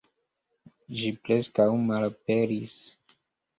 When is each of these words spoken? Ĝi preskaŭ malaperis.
Ĝi 1.01 1.11
preskaŭ 1.27 1.69
malaperis. 1.85 2.77